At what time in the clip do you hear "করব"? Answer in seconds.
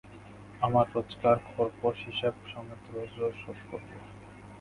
3.69-3.89